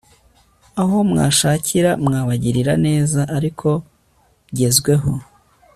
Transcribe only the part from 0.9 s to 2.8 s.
mwashakira mwabagirira